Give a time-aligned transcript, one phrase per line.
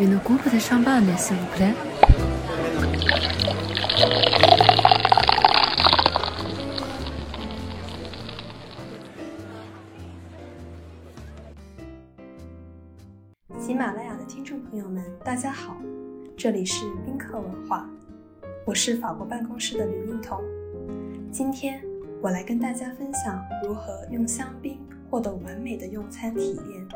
[0.00, 1.74] Une coupe de champagne, s'il vous plaît.
[13.58, 15.76] 喜马拉雅的听众朋友们，大家好，
[16.34, 17.86] 这里是宾客文化，
[18.64, 20.40] 我是法国办公室的刘映彤。
[21.30, 21.78] 今天
[22.22, 24.78] 我来跟大家分享如何用香槟
[25.10, 26.88] 获得完美的用餐体验。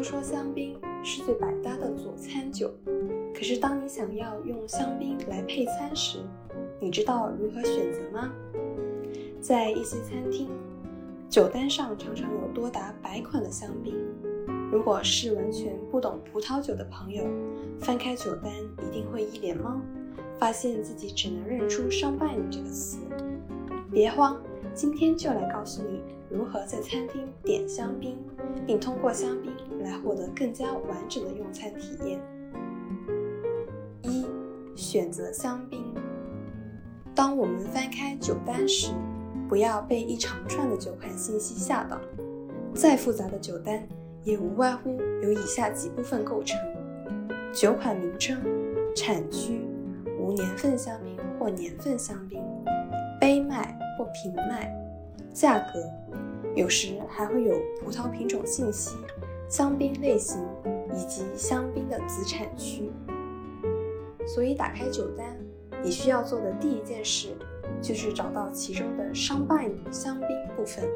[0.00, 2.72] 都说香槟是最百搭的佐餐酒，
[3.34, 6.20] 可是当你想要用香槟来配餐时，
[6.80, 8.32] 你知道如何选择吗？
[9.42, 10.48] 在一些餐厅，
[11.28, 13.94] 酒单上常常有多达百款的香槟。
[14.72, 17.22] 如果是完全不懂葡萄酒的朋友，
[17.78, 18.50] 翻开酒单
[18.82, 19.80] 一定会一脸懵，
[20.38, 23.00] 发现自己只能认出上半这个词。
[23.92, 24.40] 别慌，
[24.72, 28.16] 今天就来告诉你如何在餐厅点香槟，
[28.66, 32.20] 并通过香槟来获得更加完整的用餐体验。
[34.02, 34.26] 一、
[34.76, 35.82] 选择香槟。
[37.14, 38.92] 当我们翻开酒单时，
[39.48, 42.00] 不要被一长串的酒款信息吓到，
[42.74, 43.86] 再复杂的酒单。
[44.22, 46.60] 也无外乎由以下几部分构成：
[47.54, 48.38] 酒款名称、
[48.94, 49.62] 产区、
[50.20, 52.38] 无年份香槟或年份香槟、
[53.18, 54.70] 杯麦或瓶麦、
[55.32, 55.82] 价格，
[56.54, 58.94] 有时还会有葡萄品种信息、
[59.50, 60.40] 香槟类型
[60.94, 62.90] 以及香槟的子产区。
[64.26, 65.36] 所以，打开酒单，
[65.82, 67.36] 你需要做的第一件事
[67.82, 70.88] 就是找到其中的商办香槟部分。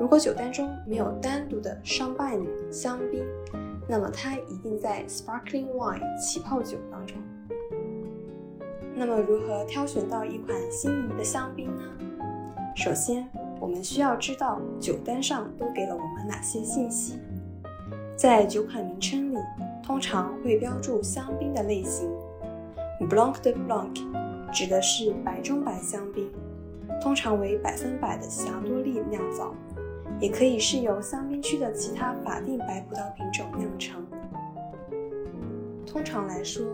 [0.00, 2.38] 如果酒单中没有单独的商办
[2.70, 3.24] 香槟，
[3.88, 7.16] 那么它一定在 sparkling wine 起泡酒当中。
[8.94, 11.82] 那么如何挑选到一款心仪的香槟呢？
[12.76, 17.18] 首先，我们需要知道酒单上都给了我们哪些信息。
[18.16, 19.36] 在酒款名称里，
[19.84, 22.10] 通常会标注香槟的类型
[23.10, 23.92] ，Blanc de Blanc
[24.50, 26.32] 指的是白中白香槟，
[26.98, 29.54] 通常为百分百的霞多丽酿造。
[30.18, 34.02] 也可以是由香槟区的其他法定白葡萄品种酿成。
[35.86, 36.64] 通常来说，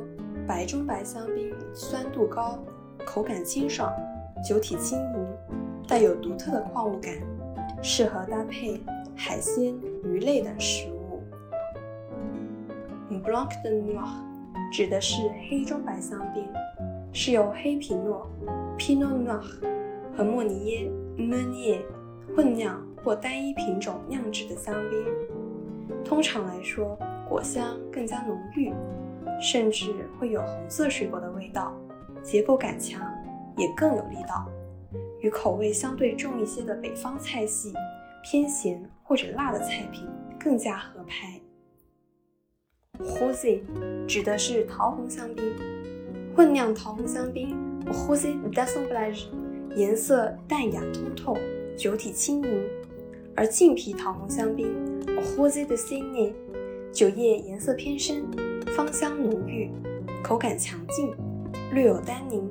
[0.46, 2.56] 白中白香槟酸度高，
[3.04, 3.92] 口感清爽，
[4.48, 5.26] 酒体轻盈，
[5.88, 7.14] 带有独特的矿物感，
[7.82, 8.80] 适合搭配
[9.16, 9.74] 海鲜、
[10.04, 10.91] 鱼类等食物。
[13.24, 14.08] Blanc de Noir
[14.72, 16.44] 指的是黑中白香槟，
[17.12, 18.28] 是由黑皮诺
[18.78, 19.42] （Pinot Noir）
[20.16, 21.80] 和莫尼耶 （Meunier）
[22.36, 22.80] 混酿。
[23.04, 25.04] 或单一品种酿制的香槟，
[26.04, 26.96] 通常来说，
[27.28, 28.72] 果香更加浓郁，
[29.40, 31.74] 甚至会有红色水果的味道，
[32.22, 33.02] 结构感强，
[33.56, 34.48] 也更有力道，
[35.20, 37.74] 与口味相对重一些的北方菜系、
[38.22, 40.08] 偏咸或者辣的菜品
[40.38, 41.41] 更加合拍。
[43.00, 43.60] Rosé
[44.06, 45.44] 指的是桃红香槟，
[46.36, 49.80] 混酿桃红香槟 h o s e d e s s e m b l a g e
[49.80, 51.36] 颜色淡雅通透，
[51.76, 52.62] 酒体轻盈。
[53.34, 54.68] 而净皮桃红香槟
[55.36, 56.34] Rosé de c i n e
[56.92, 58.24] 酒液颜色偏深，
[58.76, 59.70] 芳香浓郁，
[60.22, 61.14] 口感强劲，
[61.72, 62.46] 略有单宁，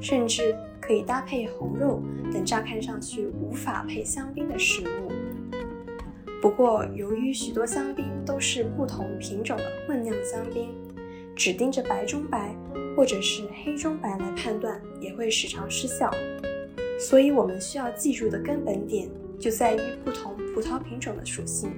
[0.00, 2.02] 甚至可以搭配红肉
[2.32, 5.13] 等乍看上去无法配香槟的食物。
[6.44, 10.74] 不过，由于许多香槟都是不同品种的混酿香槟，
[11.34, 12.54] 只盯着白中白
[12.94, 16.10] 或者是黑中白来判断也会时常失效。
[17.00, 19.08] 所以我们需要记住的根本点。
[19.38, 21.70] 就在于不同葡萄品种的属性。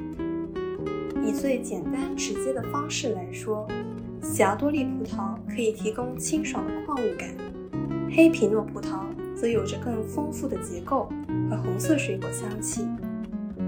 [1.25, 3.69] 以最简单直接的方式来说，
[4.21, 7.33] 霞多丽葡萄可以提供清爽的矿物感，
[8.11, 11.09] 黑皮诺葡萄则有着更丰富的结构
[11.49, 12.83] 和红色水果香气，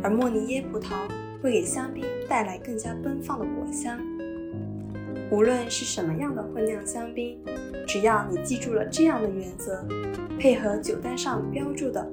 [0.03, 0.95] 而莫尼耶葡萄
[1.43, 3.99] 会给香槟带来更加奔放的果香。
[5.31, 7.39] 无论是什么样的混酿香槟，
[7.87, 9.85] 只要你记住了这样的原则，
[10.39, 12.07] 配合酒单上标注的。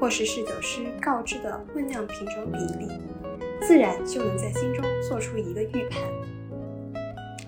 [0.00, 2.88] 或是侍酒师告知的混酿品种比例，
[3.60, 6.00] 自然就能在心中做出一个预判。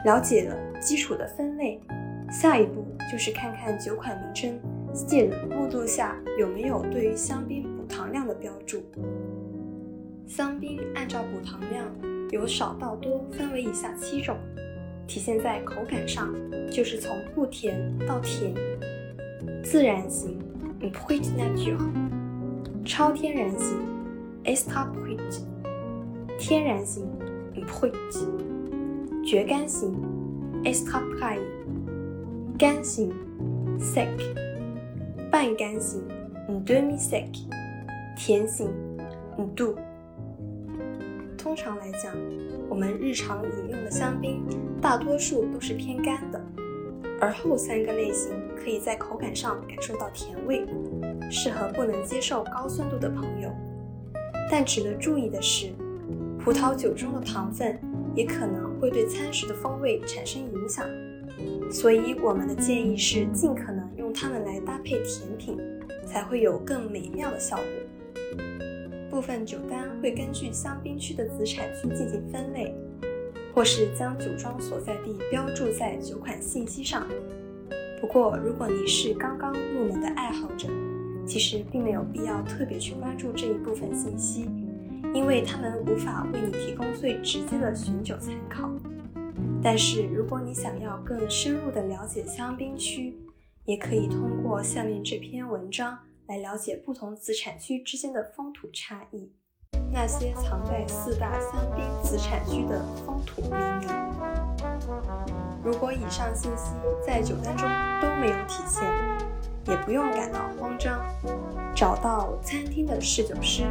[0.04, 1.80] 了解了基础的分类，
[2.28, 4.58] 下一步就是看看酒款名称
[4.92, 8.82] “Still” 目录下有没有对于香槟补糖量的标注。
[10.30, 11.84] 香槟按照补糖量
[12.30, 14.36] 由少到多分为以下七种，
[15.08, 16.32] 体现在口感上
[16.70, 18.54] 就是从不甜到甜。
[19.64, 20.38] 自然型
[20.80, 21.76] （Pure Nature）。
[22.84, 23.76] 超天然型
[24.44, 25.44] e s t a p r i t
[26.38, 27.04] 天然型
[27.54, 29.92] i m p r i t 绝干型
[30.64, 31.42] e s t a p r i t
[32.56, 33.12] 干型
[33.80, 34.08] sec，
[35.28, 36.00] 半干型
[36.64, 37.26] demi sec，
[38.16, 38.68] 甜型
[39.56, 39.74] d o
[41.42, 42.14] 通常来讲，
[42.68, 44.44] 我们日常饮用的香槟
[44.78, 46.38] 大多数都是偏干的，
[47.18, 50.66] 而后三个类型可以在口感上感受到甜味，
[51.30, 53.50] 适合不能接受高酸度的朋友。
[54.50, 55.70] 但值得注意的是，
[56.38, 57.80] 葡萄酒中的糖分
[58.14, 60.86] 也可能会对餐食的风味产生影响，
[61.70, 65.58] 所以我们的建议是尽可能用它们来搭配甜品，
[66.04, 67.64] 才会有更美妙的效果。
[69.10, 72.72] 部分酒单会根据香槟区的子产区进行分类，
[73.52, 77.06] 或是将酒庄所在地标注在酒款信息上。
[78.00, 80.68] 不过，如果你是刚刚入门的爱好者，
[81.26, 84.48] 其实并没有必要特别去关注这一部分信息，
[85.12, 88.70] 因为他们无法为你提供最直接的寻酒参考。
[89.62, 93.14] 但是，如果你想要更深入的了解香槟区，
[93.66, 95.98] 也可以通过下面这篇文章
[96.30, 99.32] 来了解不同子产区之间的风土差异，
[99.92, 103.48] 那些藏在四大香槟子产区的风土秘
[103.80, 103.86] 密。
[105.64, 106.70] 如果以上信息
[107.04, 107.68] 在酒单中
[108.00, 108.84] 都没有体现，
[109.66, 111.04] 也不用感到慌张，
[111.74, 113.64] 找到餐厅的侍酒师，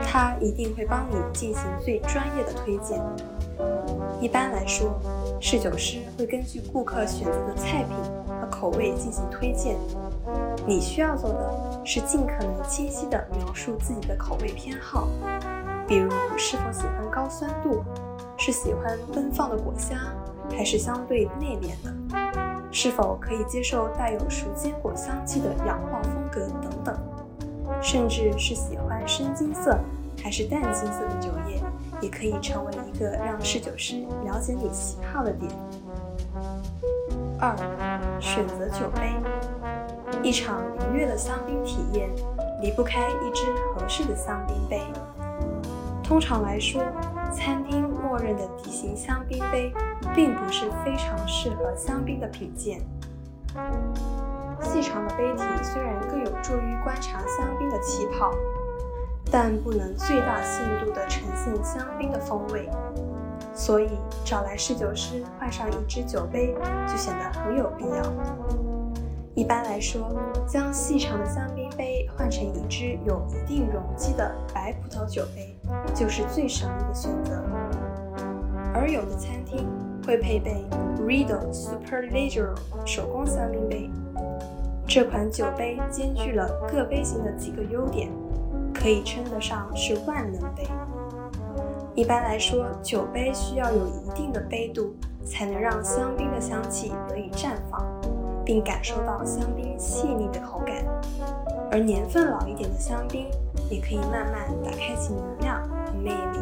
[0.00, 3.02] 他一定会帮你进行最专业的推荐。
[4.20, 5.00] 一般来说，
[5.40, 7.96] 侍酒师会根据顾客选择的菜品
[8.40, 9.76] 和口味进行推荐。
[10.66, 11.50] 你需要做的
[11.90, 15.08] 是尽可能清晰地描述自己的口味偏好，
[15.86, 17.82] 比如是否喜欢高酸度，
[18.36, 19.98] 是喜欢奔放的果香，
[20.50, 22.28] 还是相对内敛的。
[22.70, 26.94] 是否可以接受带有熟坚果香气的氧化风格等等，
[27.80, 29.78] 甚至是喜欢深金色
[30.22, 31.58] 还是淡金色的酒液，
[32.02, 35.50] 也可以成为一个让侍酒师了解你喜好的点。
[37.40, 37.56] 二、
[38.20, 39.14] 选择酒杯。
[40.22, 40.62] 一场
[40.92, 42.10] 愉悦的香槟体验
[42.60, 43.44] 离不开一只
[43.74, 44.82] 合适的香槟杯。
[46.02, 46.82] 通常来说，
[47.32, 49.72] 餐厅默认的底型香槟杯
[50.14, 52.80] 并不是非常适合香槟的品鉴。
[54.60, 58.32] 细长的杯体虽然更有助于观察香槟的气泡，
[59.30, 62.68] 但不能最大限度地呈现香槟的风味，
[63.54, 63.88] 所以
[64.24, 66.54] 找来侍酒师换上一只酒杯
[66.88, 68.67] 就显得很有必要。
[69.38, 70.10] 一般来说，
[70.48, 75.56] 将细长的香槟杯换成一只有一定容积的白葡萄酒杯，
[75.94, 77.40] 就是最省力的选择。
[78.74, 79.64] 而有的餐厅
[80.04, 80.64] 会配备
[81.00, 82.52] Riedel Super Legero
[82.84, 83.88] 手工香槟杯，
[84.88, 88.10] 这款酒杯兼具了各杯型的几个优点，
[88.74, 90.66] 可以称得上是万能杯。
[91.94, 97.86] 一般来说，酒杯需要有一定的杯度，才能让香槟的香气得以绽放。
[98.48, 100.82] 并感受到香槟细腻的口感，
[101.70, 103.26] 而年份老一点的香槟
[103.68, 106.40] 也可以慢慢打开其能量和魅力。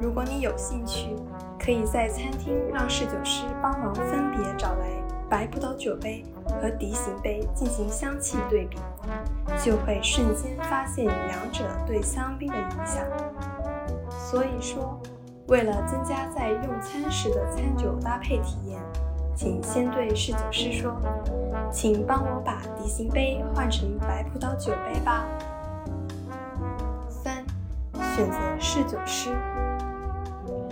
[0.00, 1.14] 如果你有兴趣，
[1.58, 4.86] 可以在餐厅让侍酒师帮忙分别找来
[5.28, 6.24] 白葡萄酒杯
[6.62, 8.78] 和笛形杯进行香气对比，
[9.62, 13.04] 就会瞬间发现两者对香槟的影响。
[14.18, 14.98] 所以说，
[15.48, 18.80] 为了增加在用餐时的餐酒搭配体验。
[19.34, 20.94] 请先对侍酒师说
[21.72, 25.26] ：“请帮我把底型杯换成白葡萄酒杯吧。”
[27.08, 27.44] 三、
[28.14, 29.30] 选择侍酒师。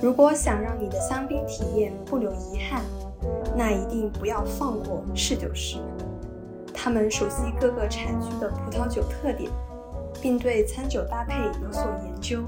[0.02, 2.82] 如果想让你的香槟体验不留遗憾，
[3.56, 5.78] 那一定不要放过侍酒师。
[6.72, 9.50] 他们熟悉各个产区的葡萄酒特点，
[10.22, 12.42] 并对餐酒搭配有所研究，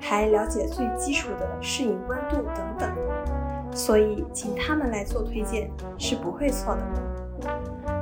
[0.00, 2.88] 还了解最基础的适饮温度等等。
[3.78, 6.82] 所以，请他们来做推荐是不会错的。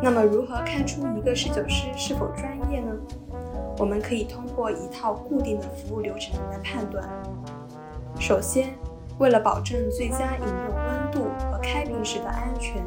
[0.02, 2.96] 那么，如何看出一个侍酒师是否专业呢？
[3.78, 7.06] 我们可以通过一套固定的服务流程来判断。
[8.18, 8.70] 首先，
[9.18, 12.82] 为了保证最佳饮用温度和开瓶时的安全，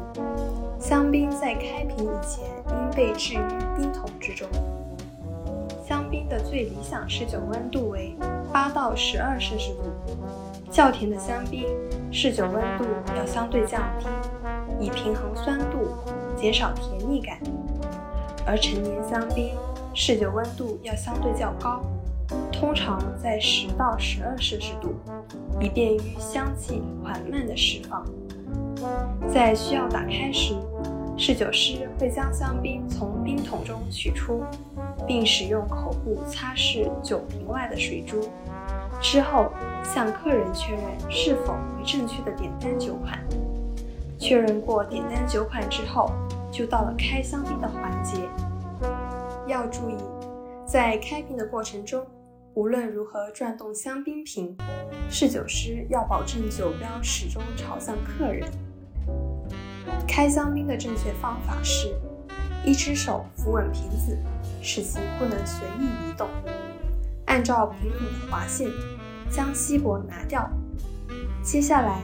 [0.80, 3.38] 香槟在开瓶以前应被置于
[3.76, 4.48] 冰桶之中。
[5.86, 8.16] 香槟的最理想试酒温度为
[8.52, 9.84] 八到十二摄氏度。
[10.70, 11.66] 较甜的香槟。
[12.12, 12.84] 试酒温度
[13.16, 14.06] 要相对降低，
[14.80, 15.94] 以平衡酸度，
[16.36, 17.38] 减少甜腻感；
[18.44, 19.54] 而成年香槟
[19.94, 21.80] 试酒温度要相对较高，
[22.50, 24.92] 通常在十到十二摄氏度，
[25.60, 28.04] 以便于香气缓慢的释放。
[29.32, 30.56] 在需要打开时，
[31.16, 34.42] 试酒师会将香槟从冰桶中取出，
[35.06, 38.28] 并使用口布擦拭酒瓶外的水珠。
[39.00, 39.50] 之后，
[39.82, 43.18] 向客人确认是否为正确的点单酒款。
[44.18, 46.12] 确认过点单酒款之后，
[46.52, 48.28] 就到了开香槟的环节。
[49.46, 49.96] 要注意，
[50.66, 52.06] 在开瓶的过程中，
[52.54, 54.54] 无论如何转动香槟瓶，
[55.08, 58.46] 侍酒师要保证酒标始终朝向客人。
[60.06, 61.88] 开香槟的正确方法是：
[62.64, 64.18] 一只手扶稳瓶子，
[64.60, 66.28] 使其不能随意移动；
[67.30, 68.68] 按照瓶口的划线，
[69.30, 70.50] 将锡箔拿掉。
[71.44, 72.02] 接下来，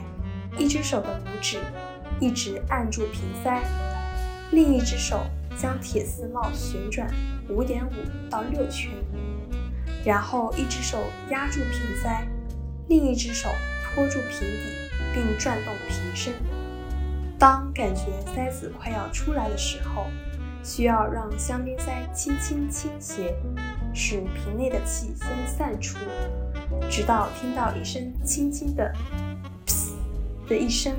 [0.57, 1.57] 一只手的拇指
[2.17, 3.61] 一直按住瓶塞，
[4.51, 5.19] 另一只手
[5.57, 7.13] 将铁丝帽旋转
[7.49, 8.89] 五点五到六圈，
[10.05, 10.97] 然后一只手
[11.29, 12.25] 压住瓶塞，
[12.87, 13.49] 另一只手
[13.83, 16.33] 托住瓶底，并转动瓶身。
[17.37, 18.03] 当感觉
[18.33, 20.05] 塞子快要出来的时候，
[20.63, 23.35] 需要让香槟塞轻轻倾斜，
[23.99, 25.97] 使瓶内的气先散出，
[26.87, 28.93] 直到听到一声轻轻的
[29.65, 29.95] “噗”
[30.47, 30.93] 的一声，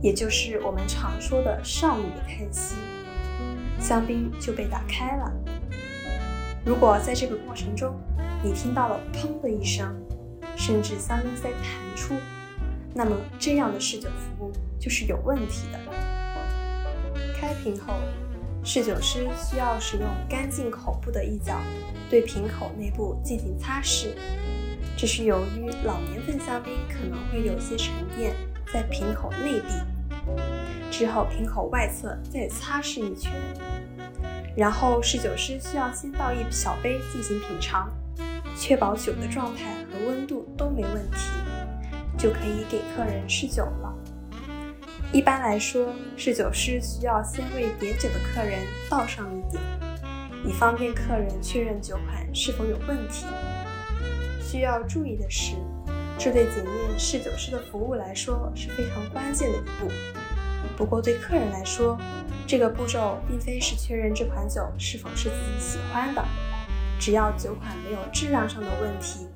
[0.00, 2.76] 也就是我们常说的少女的叹息，
[3.80, 5.32] 香槟就被打开了。
[6.64, 7.92] 如果在这个过程中
[8.44, 9.92] 你听到了“砰”的一声，
[10.56, 12.14] 甚至香槟塞弹出，
[12.94, 15.80] 那么这样的侍酒服务就是有问题的。
[17.36, 17.94] 开瓶后，
[18.66, 21.60] 侍酒师需要使用干净口部的一角
[22.08, 24.14] 对瓶口内部进行擦拭，
[24.96, 28.34] 这是由于老年份香槟可能会有些沉淀
[28.72, 29.68] 在瓶口内壁。
[30.90, 33.32] 之后瓶口外侧再擦拭一圈，
[34.56, 37.92] 然后侍酒师需要先倒一小杯进行品尝，
[38.56, 41.28] 确保酒的状态和温度都没问题。
[42.16, 43.94] 就可以给客人试酒了。
[45.14, 48.58] 一般来说，侍酒师需要先为点酒的客人
[48.90, 49.62] 倒上一点，
[50.44, 53.24] 以方便客人确认酒款是否有问题。
[54.42, 55.54] 需要注意的是，
[56.18, 59.88] 这对检验侍酒师的服务来说是非常关键的一步。
[60.76, 61.96] 不过对客人来说，
[62.44, 66.24] 这个步骤并非是确认这款酒是否是自己喜欢的，
[66.98, 69.28] 只要酒款没有质量上的问题。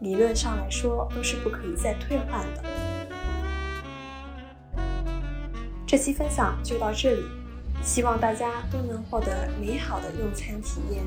[0.00, 2.87] 理论上来说，都是不可以再退换的。
[5.90, 7.22] 这期分享就到这里，
[7.82, 11.02] 希望大家都能获得美好的用餐体验。